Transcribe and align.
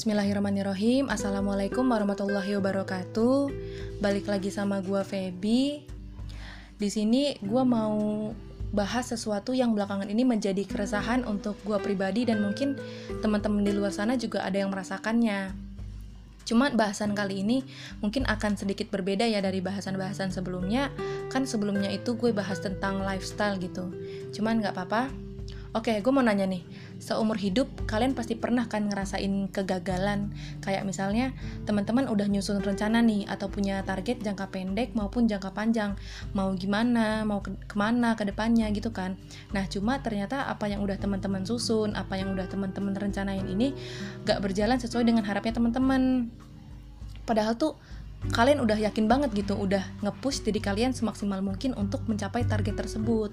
Bismillahirrahmanirrahim 0.00 1.12
Assalamualaikum 1.12 1.84
warahmatullahi 1.84 2.56
wabarakatuh 2.56 3.52
Balik 4.00 4.32
lagi 4.32 4.48
sama 4.48 4.80
gue 4.80 4.96
Feby 5.04 5.84
Di 6.80 6.88
sini 6.88 7.36
gue 7.36 7.60
mau 7.68 8.32
bahas 8.72 9.12
sesuatu 9.12 9.52
yang 9.52 9.76
belakangan 9.76 10.08
ini 10.08 10.24
menjadi 10.24 10.64
keresahan 10.64 11.28
untuk 11.28 11.60
gue 11.68 11.76
pribadi 11.84 12.24
dan 12.24 12.40
mungkin 12.40 12.80
teman-teman 13.20 13.60
di 13.60 13.76
luar 13.76 13.92
sana 13.92 14.16
juga 14.16 14.40
ada 14.40 14.56
yang 14.56 14.72
merasakannya. 14.72 15.52
Cuma 16.48 16.72
bahasan 16.72 17.12
kali 17.12 17.44
ini 17.44 17.60
mungkin 18.00 18.24
akan 18.24 18.56
sedikit 18.56 18.88
berbeda 18.88 19.28
ya 19.28 19.44
dari 19.44 19.60
bahasan-bahasan 19.60 20.32
sebelumnya. 20.32 20.88
Kan 21.28 21.44
sebelumnya 21.44 21.92
itu 21.92 22.16
gue 22.16 22.32
bahas 22.32 22.56
tentang 22.64 23.04
lifestyle 23.04 23.60
gitu. 23.60 23.92
Cuman 24.32 24.64
nggak 24.64 24.72
apa-apa, 24.72 25.12
Oke, 25.70 26.02
gue 26.02 26.10
mau 26.10 26.18
nanya 26.18 26.50
nih, 26.50 26.66
seumur 27.00 27.40
hidup 27.40 27.66
kalian 27.88 28.12
pasti 28.12 28.36
pernah 28.36 28.68
kan 28.68 28.86
ngerasain 28.92 29.48
kegagalan? 29.48 30.30
Kayak 30.60 30.84
misalnya 30.84 31.32
teman-teman 31.64 32.06
udah 32.06 32.28
nyusun 32.28 32.60
rencana 32.60 33.00
nih 33.00 33.24
atau 33.26 33.48
punya 33.48 33.80
target 33.82 34.20
jangka 34.20 34.52
pendek 34.52 34.92
maupun 34.92 35.24
jangka 35.24 35.50
panjang, 35.56 35.96
mau 36.36 36.52
gimana, 36.52 37.24
mau 37.24 37.40
ke 37.40 37.56
ke 37.64 37.74
mana 37.74 38.12
ke 38.14 38.28
depannya 38.28 38.68
gitu 38.76 38.92
kan? 38.92 39.16
Nah, 39.56 39.64
cuma 39.66 39.98
ternyata 40.04 40.46
apa 40.46 40.68
yang 40.68 40.84
udah 40.84 41.00
teman-teman 41.00 41.42
susun, 41.48 41.96
apa 41.96 42.20
yang 42.20 42.36
udah 42.36 42.44
teman-teman 42.46 42.92
rencanain 42.92 43.48
ini 43.48 43.72
gak 44.28 44.44
berjalan 44.44 44.76
sesuai 44.76 45.08
dengan 45.08 45.24
harapnya 45.24 45.56
teman-teman. 45.56 46.28
Padahal 47.24 47.56
tuh 47.56 47.80
kalian 48.36 48.60
udah 48.60 48.76
yakin 48.76 49.08
banget 49.08 49.32
gitu, 49.32 49.56
udah 49.56 49.80
nge-push 50.04 50.44
diri 50.44 50.60
kalian 50.60 50.92
semaksimal 50.92 51.40
mungkin 51.40 51.72
untuk 51.72 52.04
mencapai 52.04 52.44
target 52.44 52.76
tersebut 52.76 53.32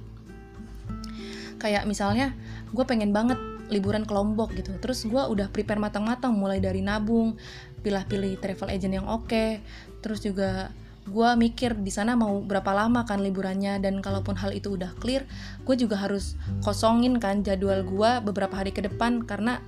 kayak 1.57 1.89
misalnya 1.89 2.37
gue 2.69 2.85
pengen 2.85 3.09
banget 3.09 3.37
liburan 3.67 4.07
ke 4.07 4.13
Lombok 4.15 4.55
gitu. 4.55 4.75
Terus 4.79 5.03
gue 5.07 5.19
udah 5.19 5.51
prepare 5.51 5.79
matang-matang 5.79 6.35
mulai 6.35 6.63
dari 6.63 6.79
nabung 6.79 7.35
pilih-pilih 7.83 8.39
travel 8.39 8.71
agent 8.71 8.93
yang 8.99 9.07
oke. 9.07 9.27
Okay, 9.27 9.59
terus 9.99 10.23
juga 10.23 10.71
gue 11.07 11.29
mikir 11.39 11.79
di 11.79 11.87
sana 11.87 12.19
mau 12.19 12.39
berapa 12.43 12.71
lama 12.75 13.03
kan 13.03 13.19
liburannya. 13.23 13.79
Dan 13.83 13.99
kalaupun 13.99 14.39
hal 14.39 14.55
itu 14.55 14.75
udah 14.75 14.95
clear 14.99 15.27
gue 15.67 15.75
juga 15.75 15.99
harus 15.99 16.39
kosongin 16.63 17.19
kan 17.19 17.43
jadwal 17.43 17.83
gue 17.83 18.11
beberapa 18.23 18.55
hari 18.55 18.71
ke 18.71 18.83
depan 18.83 19.23
karena 19.27 19.59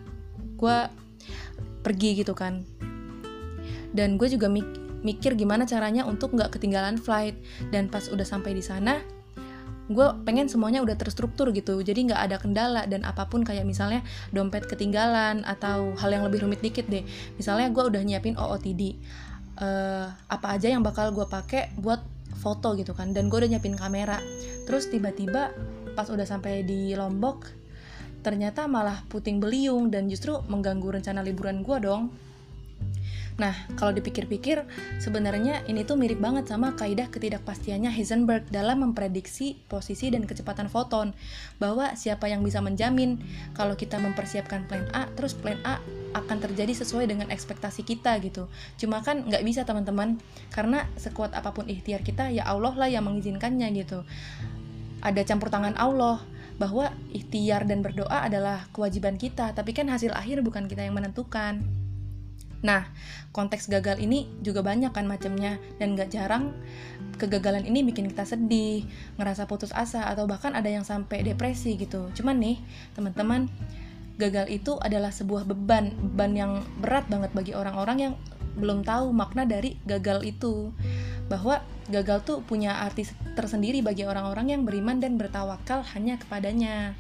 gue 0.55 0.77
pergi 1.83 2.23
gitu 2.23 2.31
kan. 2.35 2.63
Dan 3.91 4.15
gue 4.15 4.27
juga 4.31 4.47
mikir 4.99 5.33
gimana 5.35 5.63
caranya 5.63 6.07
untuk 6.07 6.35
nggak 6.35 6.55
ketinggalan 6.55 6.95
flight. 6.95 7.35
Dan 7.71 7.91
pas 7.91 8.07
udah 8.07 8.27
sampai 8.27 8.55
di 8.55 8.63
sana 8.63 9.18
gue 9.89 10.07
pengen 10.23 10.45
semuanya 10.45 10.85
udah 10.85 10.95
terstruktur 10.95 11.49
gitu. 11.49 11.81
Jadi 11.81 12.13
nggak 12.13 12.21
ada 12.29 12.37
kendala 12.37 12.85
dan 12.85 13.01
apa 13.03 13.25
pun 13.25 13.41
kayak 13.41 13.65
misalnya 13.65 14.05
dompet 14.29 14.69
ketinggalan 14.69 15.41
atau 15.43 15.97
hal 15.97 16.09
yang 16.13 16.23
lebih 16.29 16.45
rumit 16.45 16.61
dikit 16.61 16.85
deh. 16.85 17.01
Misalnya 17.41 17.73
gue 17.73 17.83
udah 17.89 18.01
nyiapin 18.05 18.37
OOTD 18.37 18.81
uh, 18.81 18.93
eh, 19.65 20.05
apa 20.29 20.47
aja 20.53 20.69
yang 20.69 20.85
bakal 20.85 21.09
gue 21.11 21.25
pakai 21.25 21.73
buat 21.81 22.05
foto 22.37 22.77
gitu 22.77 22.93
kan. 22.93 23.11
Dan 23.11 23.27
gue 23.27 23.37
udah 23.41 23.49
nyiapin 23.49 23.73
kamera. 23.73 24.21
Terus 24.69 24.93
tiba-tiba 24.93 25.51
pas 25.97 26.07
udah 26.07 26.23
sampai 26.23 26.61
di 26.63 26.93
Lombok 26.93 27.59
ternyata 28.19 28.67
malah 28.67 29.03
puting 29.07 29.39
beliung 29.39 29.87
dan 29.87 30.11
justru 30.11 30.35
mengganggu 30.51 30.99
rencana 30.99 31.23
liburan 31.23 31.63
gue 31.63 31.77
dong 31.79 32.11
Nah, 33.39 33.55
kalau 33.79 33.95
dipikir-pikir, 33.95 34.67
sebenarnya 34.99 35.63
ini 35.71 35.87
tuh 35.87 35.95
mirip 35.95 36.19
banget 36.19 36.51
sama 36.51 36.75
kaidah 36.75 37.07
ketidakpastiannya 37.07 37.87
Heisenberg 37.87 38.43
dalam 38.51 38.83
memprediksi 38.83 39.63
posisi 39.71 40.11
dan 40.11 40.27
kecepatan 40.27 40.67
foton. 40.67 41.15
Bahwa 41.55 41.95
siapa 41.95 42.27
yang 42.27 42.43
bisa 42.43 42.59
menjamin 42.59 43.15
kalau 43.55 43.79
kita 43.79 43.95
mempersiapkan 43.95 44.67
plan 44.67 44.83
A, 44.91 45.07
terus 45.15 45.31
plan 45.31 45.55
A 45.63 45.79
akan 46.11 46.37
terjadi 46.43 46.83
sesuai 46.83 47.07
dengan 47.07 47.31
ekspektasi 47.31 47.87
kita 47.87 48.19
gitu. 48.19 48.51
Cuma 48.75 48.99
kan 48.99 49.23
nggak 49.23 49.47
bisa 49.47 49.63
teman-teman, 49.63 50.19
karena 50.51 50.83
sekuat 50.99 51.31
apa 51.31 51.55
pun 51.55 51.63
ikhtiar 51.71 52.03
kita, 52.03 52.27
ya 52.35 52.43
Allah 52.43 52.75
lah 52.75 52.91
yang 52.91 53.07
mengizinkannya 53.07 53.71
gitu. 53.71 54.03
Ada 54.99 55.23
campur 55.23 55.47
tangan 55.47 55.79
Allah 55.79 56.19
bahwa 56.59 56.91
ikhtiar 57.15 57.63
dan 57.63 57.79
berdoa 57.79 58.27
adalah 58.27 58.67
kewajiban 58.75 59.15
kita, 59.15 59.55
tapi 59.55 59.71
kan 59.71 59.87
hasil 59.87 60.11
akhir 60.11 60.43
bukan 60.43 60.67
kita 60.67 60.83
yang 60.83 60.99
menentukan. 60.99 61.63
Nah, 62.59 62.91
konteks 63.31 63.71
gagal 63.71 64.03
ini 64.03 64.27
juga 64.43 64.59
banyak 64.59 64.91
kan 64.91 65.07
macamnya 65.07 65.61
dan 65.79 65.95
gak 65.95 66.11
jarang 66.11 66.51
kegagalan 67.15 67.67
ini 67.67 67.83
bikin 67.83 68.07
kita 68.11 68.23
sedih, 68.23 68.87
ngerasa 69.19 69.47
putus 69.47 69.75
asa 69.75 70.07
atau 70.07 70.27
bahkan 70.27 70.55
ada 70.55 70.67
yang 70.67 70.87
sampai 70.87 71.23
depresi 71.23 71.75
gitu. 71.75 72.11
Cuman 72.15 72.39
nih, 72.39 72.57
teman-teman, 72.95 73.51
gagal 74.19 74.47
itu 74.51 74.75
adalah 74.79 75.11
sebuah 75.11 75.47
beban, 75.47 75.95
beban 75.95 76.31
yang 76.35 76.51
berat 76.83 77.07
banget 77.07 77.31
bagi 77.35 77.55
orang-orang 77.55 77.97
yang 77.99 78.13
belum 78.59 78.83
tahu 78.83 79.11
makna 79.15 79.47
dari 79.47 79.79
gagal 79.87 80.23
itu. 80.27 80.71
Bahwa 81.31 81.61
gagal 81.87 82.25
tuh 82.25 82.37
punya 82.43 82.83
arti 82.83 83.07
tersendiri 83.35 83.79
bagi 83.79 84.03
orang-orang 84.03 84.55
yang 84.55 84.61
beriman 84.67 84.99
dan 84.99 85.15
bertawakal 85.15 85.85
hanya 85.95 86.19
kepadanya 86.19 86.97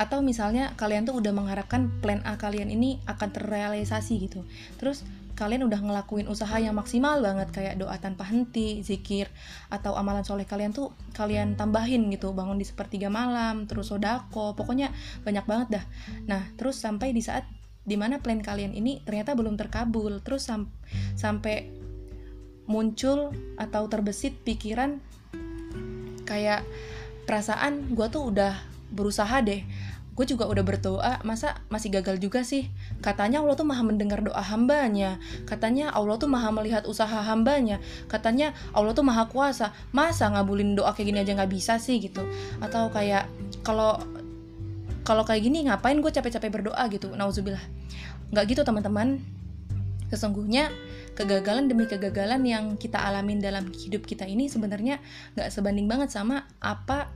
atau 0.00 0.24
misalnya 0.24 0.72
kalian 0.80 1.04
tuh 1.04 1.20
udah 1.20 1.36
mengharapkan 1.36 1.92
plan 2.00 2.24
A 2.24 2.40
kalian 2.40 2.72
ini 2.72 2.96
akan 3.04 3.28
terrealisasi 3.36 4.16
gitu 4.24 4.48
terus 4.80 5.04
kalian 5.40 5.64
udah 5.64 5.80
ngelakuin 5.80 6.28
usaha 6.28 6.52
yang 6.60 6.76
maksimal 6.76 7.16
banget 7.24 7.48
kayak 7.48 7.80
doa 7.80 7.96
tanpa 7.96 8.28
henti, 8.28 8.84
zikir 8.84 9.24
atau 9.72 9.96
amalan 9.96 10.20
soleh 10.20 10.44
kalian 10.44 10.76
tuh 10.76 10.92
kalian 11.16 11.56
tambahin 11.56 12.12
gitu 12.12 12.36
bangun 12.36 12.60
di 12.60 12.68
sepertiga 12.68 13.08
malam, 13.08 13.64
terus 13.64 13.88
sodako, 13.88 14.52
pokoknya 14.52 14.92
banyak 15.24 15.48
banget 15.48 15.80
dah. 15.80 15.84
Nah 16.28 16.44
terus 16.60 16.76
sampai 16.76 17.16
di 17.16 17.24
saat 17.24 17.48
di 17.88 17.96
mana 17.96 18.20
plan 18.20 18.44
kalian 18.44 18.76
ini 18.76 19.00
ternyata 19.00 19.32
belum 19.32 19.56
terkabul, 19.56 20.20
terus 20.20 20.44
sam 20.44 20.68
sampai 21.16 21.72
muncul 22.68 23.32
atau 23.56 23.88
terbesit 23.88 24.36
pikiran 24.44 25.00
kayak 26.28 26.68
perasaan 27.24 27.96
gue 27.96 28.06
tuh 28.12 28.28
udah 28.28 28.54
berusaha 28.92 29.40
deh 29.40 29.64
gue 30.10 30.26
juga 30.26 30.44
udah 30.50 30.64
berdoa 30.66 31.12
masa 31.22 31.56
masih 31.72 31.88
gagal 31.94 32.20
juga 32.20 32.42
sih? 32.44 32.68
Katanya 33.00 33.40
Allah 33.40 33.56
tuh 33.56 33.64
maha 33.64 33.80
mendengar 33.86 34.20
doa 34.20 34.42
hambanya. 34.42 35.16
Katanya 35.46 35.94
Allah 35.94 36.18
tuh 36.20 36.28
maha 36.28 36.50
melihat 36.52 36.84
usaha 36.84 37.24
hambanya. 37.24 37.80
Katanya 38.10 38.52
Allah 38.74 38.92
tuh 38.92 39.06
maha 39.06 39.30
kuasa. 39.30 39.72
Masa 39.94 40.28
ngabulin 40.28 40.76
doa 40.76 40.92
kayak 40.92 41.08
gini 41.14 41.18
aja 41.22 41.32
nggak 41.38 41.50
bisa 41.50 41.78
sih 41.80 42.02
gitu? 42.02 42.20
Atau 42.60 42.90
kayak 42.92 43.30
kalau 43.64 43.96
kalau 45.06 45.24
kayak 45.24 45.46
gini 45.46 45.64
ngapain 45.64 45.96
gue 45.98 46.12
capek-capek 46.12 46.50
berdoa 46.52 46.82
gitu? 46.92 47.14
Nauzubillah. 47.14 47.62
Nggak 48.34 48.44
gitu 48.52 48.62
teman-teman. 48.66 49.22
Sesungguhnya 50.10 50.68
kegagalan 51.14 51.68
demi 51.68 51.84
kegagalan 51.86 52.42
yang 52.44 52.64
kita 52.80 52.98
alamin 52.98 53.38
dalam 53.38 53.68
hidup 53.70 54.08
kita 54.08 54.24
ini 54.24 54.48
sebenarnya 54.48 54.98
nggak 55.36 55.48
sebanding 55.52 55.84
banget 55.84 56.08
sama 56.14 56.48
apa 56.58 57.12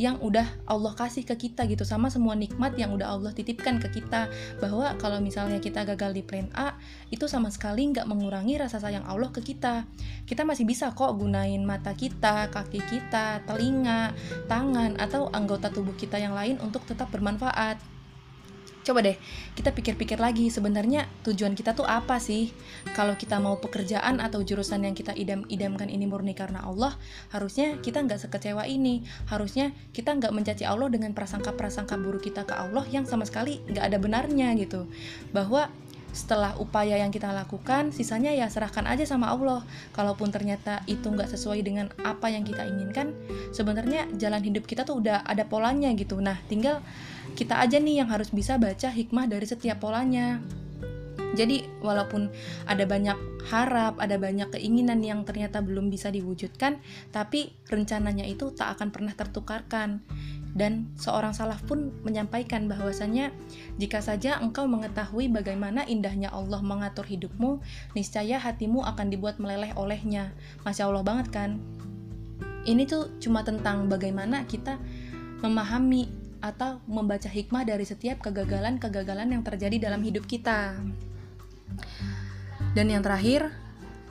yang 0.00 0.16
udah 0.24 0.48
Allah 0.64 0.96
kasih 0.96 1.28
ke 1.28 1.36
kita 1.36 1.68
gitu. 1.68 1.84
Sama 1.84 2.08
semua 2.08 2.32
nikmat 2.32 2.72
yang 2.80 2.96
udah 2.96 3.12
Allah 3.12 3.36
titipkan 3.36 3.76
ke 3.76 4.00
kita. 4.00 4.32
Bahwa 4.56 4.96
kalau 4.96 5.20
misalnya 5.20 5.60
kita 5.60 5.84
gagal 5.84 6.16
di 6.16 6.24
plan 6.24 6.48
A 6.56 6.80
itu 7.12 7.28
sama 7.28 7.52
sekali 7.52 7.84
nggak 7.92 8.08
mengurangi 8.08 8.56
rasa 8.56 8.80
sayang 8.80 9.04
Allah 9.04 9.28
ke 9.28 9.44
kita. 9.44 9.84
Kita 10.24 10.48
masih 10.48 10.64
bisa 10.64 10.88
kok 10.96 11.12
gunain 11.20 11.60
mata 11.60 11.92
kita 11.92 12.48
kaki 12.48 12.80
kita 12.80 13.44
telinga 13.44 14.16
tangan 14.48 14.96
atau 14.96 15.28
anggota 15.36 15.68
tubuh 15.68 15.92
kita 15.92 16.16
yang 16.16 16.32
lain 16.32 16.56
untuk 16.64 16.88
tetap 16.88 17.12
bermanfaat 17.12 17.99
Coba 18.90 19.06
deh, 19.06 19.14
kita 19.54 19.70
pikir-pikir 19.70 20.18
lagi 20.18 20.50
sebenarnya 20.50 21.06
tujuan 21.22 21.54
kita 21.54 21.78
tuh 21.78 21.86
apa 21.86 22.18
sih? 22.18 22.50
Kalau 22.90 23.14
kita 23.14 23.38
mau 23.38 23.54
pekerjaan 23.62 24.18
atau 24.18 24.42
jurusan 24.42 24.82
yang 24.82 24.98
kita 24.98 25.14
idam-idamkan 25.14 25.86
ini 25.86 26.10
murni 26.10 26.34
karena 26.34 26.66
Allah, 26.66 26.98
harusnya 27.30 27.78
kita 27.78 28.02
nggak 28.02 28.18
sekecewa 28.18 28.66
ini. 28.66 29.06
Harusnya 29.30 29.70
kita 29.94 30.18
nggak 30.18 30.34
mencaci 30.34 30.66
Allah 30.66 30.90
dengan 30.90 31.14
prasangka-prasangka 31.14 32.02
buruk 32.02 32.34
kita 32.34 32.42
ke 32.42 32.50
Allah 32.50 32.82
yang 32.90 33.06
sama 33.06 33.22
sekali 33.22 33.62
nggak 33.70 33.94
ada 33.94 33.98
benarnya 34.02 34.58
gitu. 34.58 34.90
Bahwa 35.30 35.70
setelah 36.10 36.58
upaya 36.58 36.98
yang 36.98 37.14
kita 37.14 37.30
lakukan, 37.30 37.94
sisanya 37.94 38.34
ya 38.34 38.50
serahkan 38.50 38.86
aja 38.86 39.06
sama 39.06 39.30
Allah. 39.30 39.62
Kalaupun 39.94 40.34
ternyata 40.34 40.82
itu 40.90 41.06
nggak 41.06 41.30
sesuai 41.30 41.62
dengan 41.62 41.86
apa 42.02 42.30
yang 42.30 42.42
kita 42.42 42.66
inginkan, 42.66 43.14
sebenarnya 43.54 44.10
jalan 44.18 44.42
hidup 44.42 44.66
kita 44.66 44.82
tuh 44.82 44.98
udah 44.98 45.22
ada 45.22 45.46
polanya 45.46 45.90
gitu. 45.94 46.18
Nah, 46.18 46.38
tinggal 46.50 46.82
kita 47.38 47.62
aja 47.62 47.78
nih 47.78 48.02
yang 48.02 48.08
harus 48.10 48.34
bisa 48.34 48.58
baca 48.58 48.90
hikmah 48.90 49.30
dari 49.30 49.46
setiap 49.46 49.78
polanya. 49.78 50.42
Jadi, 51.30 51.62
walaupun 51.78 52.26
ada 52.66 52.82
banyak 52.82 53.46
harap, 53.54 54.02
ada 54.02 54.18
banyak 54.18 54.50
keinginan 54.50 54.98
yang 54.98 55.22
ternyata 55.22 55.62
belum 55.62 55.86
bisa 55.86 56.10
diwujudkan, 56.10 56.82
tapi 57.14 57.54
rencananya 57.70 58.26
itu 58.26 58.50
tak 58.50 58.74
akan 58.74 58.90
pernah 58.90 59.14
tertukarkan. 59.14 60.02
Dan 60.50 60.90
seorang 60.98 61.30
salaf 61.30 61.62
pun 61.62 61.94
menyampaikan 62.02 62.66
bahwasanya 62.66 63.30
jika 63.78 64.02
saja 64.02 64.42
engkau 64.42 64.66
mengetahui 64.66 65.30
bagaimana 65.30 65.86
indahnya 65.86 66.30
Allah 66.34 66.58
mengatur 66.58 67.06
hidupmu, 67.06 67.62
niscaya 67.94 68.42
hatimu 68.42 68.82
akan 68.82 69.14
dibuat 69.14 69.38
meleleh 69.38 69.70
olehnya. 69.78 70.34
Masya 70.66 70.90
Allah 70.90 71.06
banget 71.06 71.30
kan? 71.30 71.50
Ini 72.66 72.84
tuh 72.84 73.14
cuma 73.22 73.46
tentang 73.46 73.86
bagaimana 73.86 74.44
kita 74.44 74.76
memahami 75.40 76.10
atau 76.40 76.80
membaca 76.88 77.28
hikmah 77.28 77.64
dari 77.68 77.84
setiap 77.84 78.20
kegagalan-kegagalan 78.24 79.32
yang 79.32 79.42
terjadi 79.44 79.88
dalam 79.88 80.00
hidup 80.00 80.24
kita. 80.24 80.76
Dan 82.72 82.86
yang 82.88 83.04
terakhir, 83.04 83.52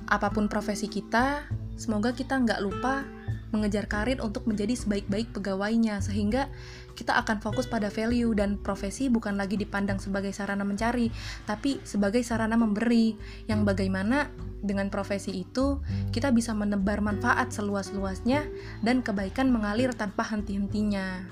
apa 0.09 0.33
pun 0.33 0.49
profesi 0.49 0.89
kita, 0.89 1.45
semoga 1.77 2.13
kita 2.13 2.37
nggak 2.37 2.61
lupa 2.61 3.05
mengejar 3.49 3.89
karir 3.89 4.21
untuk 4.21 4.45
menjadi 4.45 4.77
sebaik-baik 4.77 5.33
pegawainya 5.33 6.01
sehingga 6.01 6.49
kita 6.93 7.17
akan 7.25 7.41
fokus 7.41 7.65
pada 7.65 7.89
value. 7.89 8.31
Dan 8.35 8.61
profesi 8.61 9.09
bukan 9.09 9.35
lagi 9.35 9.57
dipandang 9.57 9.97
sebagai 9.97 10.31
sarana 10.31 10.61
mencari 10.63 11.09
tapi 11.49 11.81
sebagai 11.81 12.21
sarana 12.21 12.55
memberi 12.55 13.17
yang 13.49 13.65
bagaimana 13.65 14.29
dengan 14.59 14.91
profesi 14.91 15.31
itu 15.39 15.79
kita 16.11 16.35
bisa 16.35 16.51
menebar 16.51 16.99
manfaat 16.99 17.49
seluas-luasnya 17.55 18.43
dan 18.83 18.99
kebaikan 18.99 19.49
mengalir 19.49 19.95
tanpa 19.95 20.27
henti-hentinya. 20.27 21.25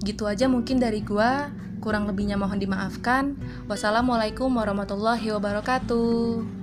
Gitu 0.00 0.24
aja 0.24 0.48
mungkin 0.48 0.80
dari 0.80 1.00
gua. 1.04 1.52
Kurang 1.80 2.04
lebihnya 2.04 2.36
mohon 2.36 2.60
dimaafkan. 2.60 3.40
Wassalamualaikum 3.64 4.52
warahmatullahi 4.52 5.32
wabarakatuh 5.32 6.59